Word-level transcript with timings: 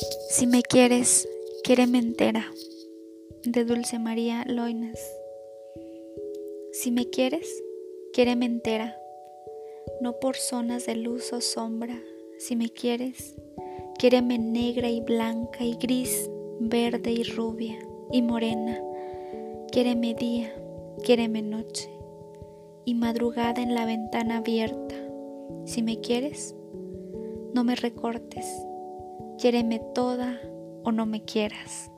Si 0.00 0.46
me 0.46 0.62
quieres, 0.62 1.28
quiéreme 1.64 1.98
entera, 1.98 2.52
de 3.42 3.64
Dulce 3.64 3.98
María 3.98 4.44
Loines. 4.46 5.00
Si 6.70 6.92
me 6.92 7.10
quieres, 7.10 7.64
quiéreme 8.12 8.46
entera, 8.46 8.96
no 10.00 10.20
por 10.20 10.36
zonas 10.36 10.86
de 10.86 10.94
luz 10.94 11.32
o 11.32 11.40
sombra. 11.40 12.00
Si 12.38 12.54
me 12.54 12.70
quieres, 12.70 13.34
quiéreme 13.98 14.38
negra 14.38 14.88
y 14.88 15.00
blanca 15.00 15.64
y 15.64 15.74
gris, 15.74 16.30
verde 16.60 17.10
y 17.10 17.24
rubia 17.24 17.76
y 18.12 18.22
morena. 18.22 18.80
Quiéreme 19.72 20.14
día, 20.14 20.54
quiéreme 21.02 21.42
noche 21.42 21.90
y 22.84 22.94
madrugada 22.94 23.62
en 23.62 23.74
la 23.74 23.84
ventana 23.84 24.36
abierta. 24.36 24.94
Si 25.64 25.82
me 25.82 26.00
quieres, 26.00 26.54
no 27.52 27.64
me 27.64 27.74
recortes 27.74 28.46
Quiéreme 29.38 29.78
toda 29.94 30.40
o 30.82 30.90
no 30.90 31.06
me 31.06 31.22
quieras. 31.22 31.92